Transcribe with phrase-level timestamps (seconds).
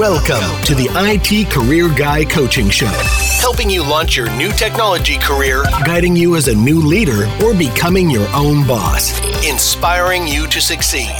[0.00, 2.86] Welcome to the IT Career Guy Coaching Show,
[3.38, 8.08] helping you launch your new technology career, guiding you as a new leader, or becoming
[8.08, 11.10] your own boss, inspiring you to succeed.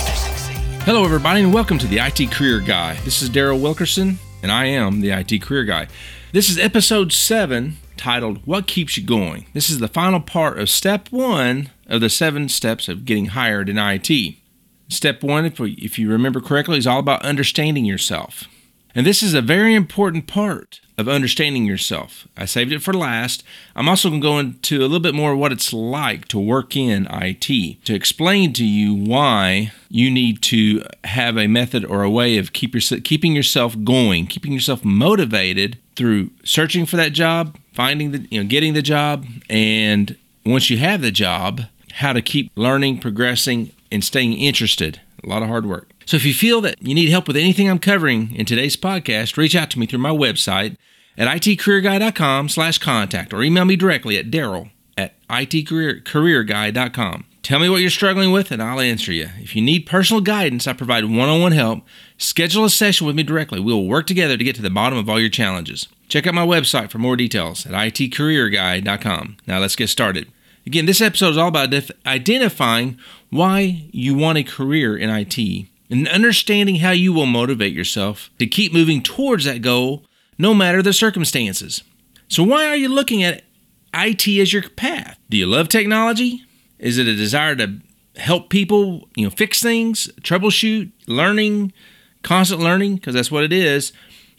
[0.86, 2.94] Hello, everybody, and welcome to the IT Career Guy.
[3.04, 5.86] This is Daryl Wilkerson, and I am the IT Career Guy.
[6.32, 9.44] This is episode seven titled What Keeps You Going.
[9.52, 13.68] This is the final part of step one of the seven steps of getting hired
[13.68, 14.36] in IT.
[14.88, 18.48] Step one, if, we, if you remember correctly, is all about understanding yourself.
[18.94, 22.28] And this is a very important part of understanding yourself.
[22.36, 23.42] I saved it for last.
[23.74, 26.76] I'm also going to go into a little bit more what it's like to work
[26.76, 32.10] in IT, to explain to you why you need to have a method or a
[32.10, 37.56] way of keep your, keeping yourself going, keeping yourself motivated through searching for that job,
[37.72, 41.62] finding the, you know, getting the job, and once you have the job,
[41.94, 45.00] how to keep learning, progressing, and staying interested.
[45.22, 45.90] A lot of hard work.
[46.10, 49.36] So if you feel that you need help with anything I'm covering in today's podcast,
[49.36, 50.74] reach out to me through my website
[51.16, 57.26] at itcareerguy.com slash contact or email me directly at daryl at itcareerguy.com.
[57.44, 59.28] Tell me what you're struggling with and I'll answer you.
[59.38, 61.84] If you need personal guidance, I provide one-on-one help.
[62.18, 63.60] Schedule a session with me directly.
[63.60, 65.86] We will work together to get to the bottom of all your challenges.
[66.08, 69.36] Check out my website for more details at itcareerguy.com.
[69.46, 70.26] Now let's get started.
[70.66, 72.98] Again, this episode is all about def- identifying
[73.30, 78.46] why you want a career in IT and understanding how you will motivate yourself to
[78.46, 80.04] keep moving towards that goal
[80.38, 81.82] no matter the circumstances.
[82.28, 83.42] So, why are you looking at
[83.92, 85.18] IT as your path?
[85.28, 86.44] Do you love technology?
[86.78, 87.80] Is it a desire to
[88.16, 91.72] help people, you know, fix things, troubleshoot, learning,
[92.22, 93.92] constant learning because that's what it is,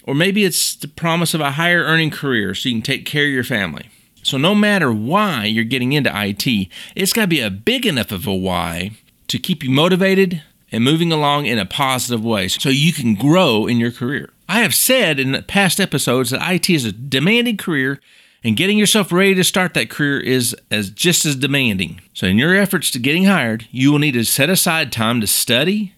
[0.06, 3.26] or maybe it's the promise of a higher earning career so you can take care
[3.26, 3.90] of your family.
[4.24, 8.12] So, no matter why you're getting into IT, it's got to be a big enough
[8.12, 8.92] of a why
[9.28, 13.68] to keep you motivated and moving along in a positive way so you can grow
[13.68, 14.30] in your career.
[14.48, 18.00] I have said in past episodes that IT is a demanding career
[18.44, 22.02] and getting yourself ready to start that career is as just as demanding.
[22.14, 25.28] So in your efforts to getting hired, you will need to set aside time to
[25.28, 25.94] study,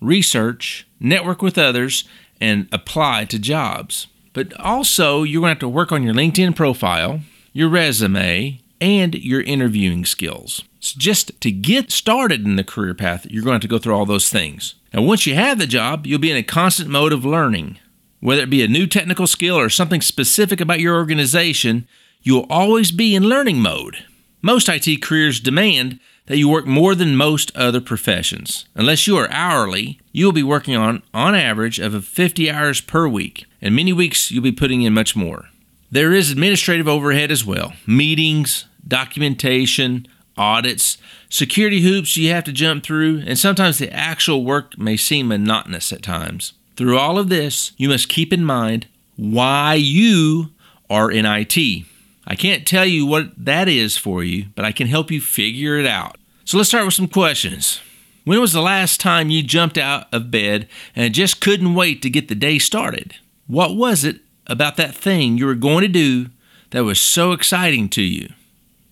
[0.00, 2.04] research, network with others,
[2.40, 4.06] and apply to jobs.
[4.32, 7.20] But also, you're going to have to work on your LinkedIn profile,
[7.52, 10.62] your resume, and your interviewing skills.
[10.80, 13.78] So just to get started in the career path, you're going to have to go
[13.78, 14.74] through all those things.
[14.92, 17.78] Now, once you have the job, you'll be in a constant mode of learning.
[18.20, 21.86] Whether it be a new technical skill or something specific about your organization,
[22.22, 24.04] you'll always be in learning mode.
[24.40, 28.66] Most IT careers demand that you work more than most other professions.
[28.74, 33.08] Unless you are hourly, you will be working on on average of 50 hours per
[33.08, 35.48] week, and many weeks you'll be putting in much more.
[35.90, 40.06] There is administrative overhead as well meetings, documentation,
[40.36, 45.28] audits, security hoops you have to jump through, and sometimes the actual work may seem
[45.28, 46.52] monotonous at times.
[46.76, 50.50] Through all of this, you must keep in mind why you
[50.88, 51.84] are in IT.
[52.26, 55.78] I can't tell you what that is for you, but I can help you figure
[55.78, 56.18] it out.
[56.44, 57.80] So let's start with some questions.
[58.24, 62.10] When was the last time you jumped out of bed and just couldn't wait to
[62.10, 63.16] get the day started?
[63.46, 66.26] What was it about that thing you were going to do
[66.70, 68.28] that was so exciting to you?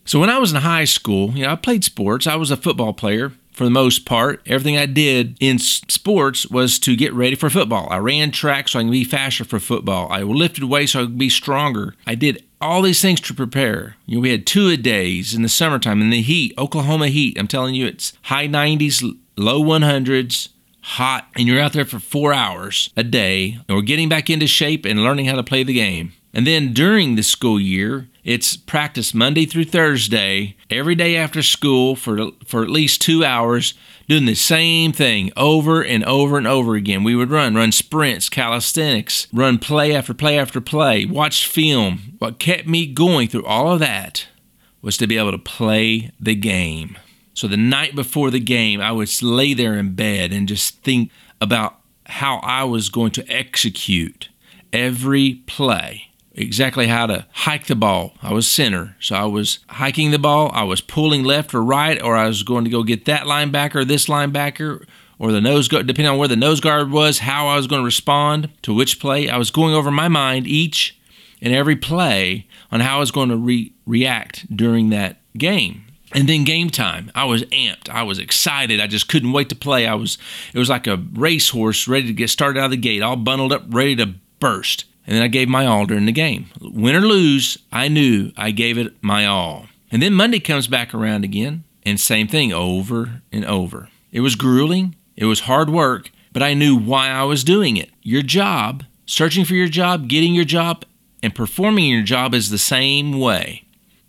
[0.05, 2.27] So when I was in high school, you know, I played sports.
[2.27, 4.41] I was a football player for the most part.
[4.47, 7.89] Everything I did in sports was to get ready for football.
[7.91, 10.13] I ran track so I can be faster for football.
[10.13, 11.95] I lifted weights so I could be stronger.
[12.07, 13.97] I did all these things to prepare.
[14.07, 17.39] You know, we had two a days in the summertime in the heat, Oklahoma heat.
[17.39, 19.03] I'm telling you, it's high 90s,
[19.37, 20.51] low 100s
[20.87, 24.85] hot and you're out there for four hours a day or getting back into shape
[24.85, 26.13] and learning how to play the game.
[26.33, 31.97] And then during the school year, it's practice Monday through Thursday, every day after school
[31.97, 33.75] for, for at least two hours,
[34.09, 37.03] doing the same thing over and over and over again.
[37.03, 42.15] We would run, run sprints, calisthenics, run play after play after play, watch film.
[42.21, 44.29] What kept me going through all of that
[44.83, 46.97] was to be able to play the game.
[47.37, 51.11] So the night before the game, I would lay there in bed and just think
[51.39, 54.31] about how I was going to execute
[54.73, 56.09] every play.
[56.33, 58.15] Exactly how to hike the ball.
[58.23, 60.51] I was center, so I was hiking the ball.
[60.55, 63.87] I was pulling left or right, or I was going to go get that linebacker,
[63.87, 64.87] this linebacker,
[65.19, 67.83] or the nose guard, depending on where the nose guard was, how I was going
[67.83, 69.29] to respond to which play.
[69.29, 70.99] I was going over my mind each
[71.43, 75.86] and every play on how I was going to re- react during that game.
[76.13, 77.89] And then game time, I was amped.
[77.89, 78.81] I was excited.
[78.81, 79.87] I just couldn't wait to play.
[79.87, 80.19] I was
[80.55, 83.53] it was like a racehorse ready to get started out of the gate, all bundled
[83.53, 84.85] up, ready to burst.
[85.07, 86.47] And then I gave my all during the game.
[86.61, 89.67] Win or lose, I knew I gave it my all.
[89.91, 93.89] And then Monday comes back around again, and same thing over and over.
[94.11, 97.91] It was grueling, it was hard work, but I knew why I was doing it.
[98.03, 100.85] Your job searching for your job, getting your job,
[101.23, 103.66] and performing your job is the same way.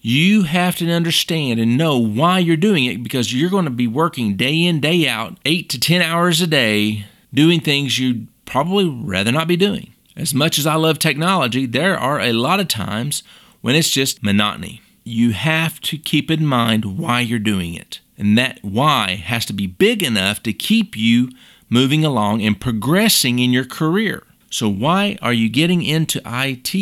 [0.09, 3.87] You have to understand and know why you're doing it because you're going to be
[3.87, 8.87] working day in, day out, eight to 10 hours a day, doing things you'd probably
[8.87, 9.93] rather not be doing.
[10.15, 13.21] As much as I love technology, there are a lot of times
[13.59, 14.81] when it's just monotony.
[15.03, 17.99] You have to keep in mind why you're doing it.
[18.17, 21.31] And that why has to be big enough to keep you
[21.69, 24.23] moving along and progressing in your career.
[24.49, 26.73] So, why are you getting into IT?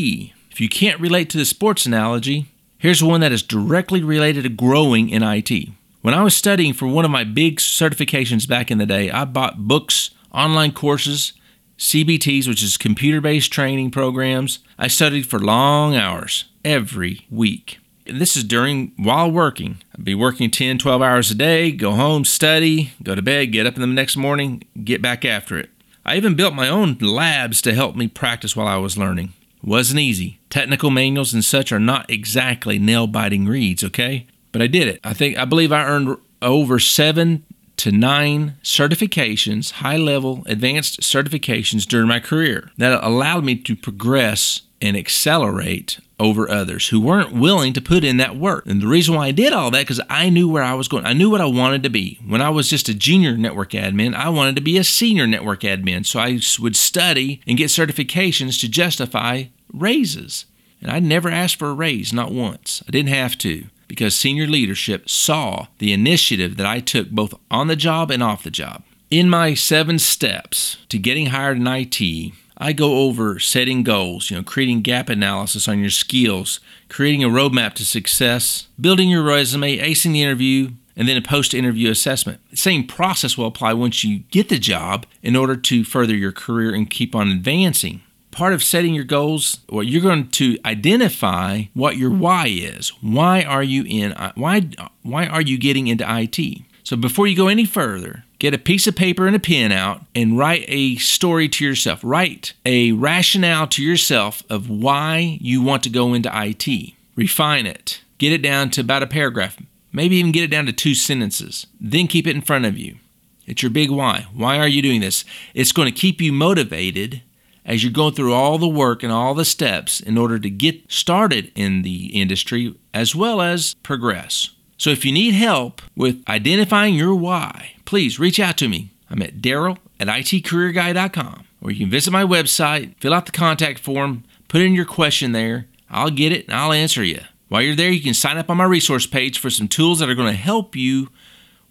[0.51, 2.51] If you can't relate to the sports analogy,
[2.85, 5.69] here's one that is directly related to growing in IT.
[6.03, 9.25] When I was studying for one of my big certifications back in the day, I
[9.25, 11.33] bought books, online courses,
[11.79, 14.59] CBTs, which is computer based training programs.
[14.77, 17.79] I studied for long hours every week.
[18.05, 19.79] And this is during while working.
[19.97, 23.65] I'd be working 10, 12 hours a day, go home, study, go to bed, get
[23.65, 25.71] up in the next morning, get back after it.
[26.05, 29.33] I even built my own labs to help me practice while I was learning.
[29.65, 30.39] Wasn't easy.
[30.51, 34.27] Technical manuals and such are not exactly nail biting reads, okay?
[34.51, 34.99] But I did it.
[35.03, 37.43] I think I believe I earned over seven
[37.77, 44.61] to nine certifications, high level advanced certifications during my career that allowed me to progress
[44.81, 48.65] and accelerate over others who weren't willing to put in that work.
[48.65, 51.05] And the reason why I did all that because I knew where I was going.
[51.05, 52.19] I knew what I wanted to be.
[52.25, 55.61] When I was just a junior network admin, I wanted to be a senior network
[55.61, 56.05] admin.
[56.05, 60.45] So I would study and get certifications to justify raises.
[60.81, 62.83] And I never asked for a raise, not once.
[62.87, 67.67] I didn't have to because senior leadership saw the initiative that I took both on
[67.67, 68.83] the job and off the job.
[69.11, 74.37] In my seven steps to getting hired in IT, I go over setting goals, you
[74.37, 76.59] know, creating gap analysis on your skills,
[76.89, 81.53] creating a roadmap to success, building your resume, acing the interview, and then a post
[81.53, 82.39] interview assessment.
[82.51, 86.31] The same process will apply once you get the job in order to further your
[86.31, 88.01] career and keep on advancing.
[88.31, 92.89] Part of setting your goals, well, you're going to identify what your why is.
[93.01, 94.69] Why are you in uh, why
[95.03, 96.61] why are you getting into IT?
[96.83, 100.01] So before you go any further, get a piece of paper and a pen out
[100.13, 101.99] and write a story to yourself.
[102.03, 106.93] Write a rationale to yourself of why you want to go into IT.
[107.15, 108.01] Refine it.
[108.17, 109.57] Get it down to about a paragraph.
[109.91, 111.67] Maybe even get it down to two sentences.
[111.79, 112.97] Then keep it in front of you.
[113.45, 114.27] It's your big why.
[114.33, 115.23] Why are you doing this?
[115.53, 117.21] It's going to keep you motivated
[117.65, 120.91] as you're going through all the work and all the steps in order to get
[120.91, 124.51] started in the industry as well as progress.
[124.77, 128.91] So if you need help with identifying your why, please reach out to me.
[129.09, 133.79] I'm at Daryl at itcareerguy.com, or you can visit my website, fill out the contact
[133.79, 135.67] form, put in your question there.
[135.89, 137.21] I'll get it and I'll answer you.
[137.47, 140.09] While you're there, you can sign up on my resource page for some tools that
[140.09, 141.07] are going to help you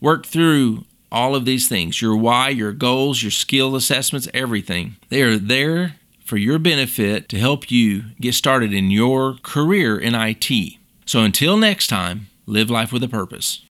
[0.01, 4.97] work through all of these things your why, your goals, your skill assessments, everything.
[5.11, 10.15] They are there for your benefit to help you get started in your career in
[10.15, 10.51] IT.
[11.05, 13.61] So until next time, live life with a purpose.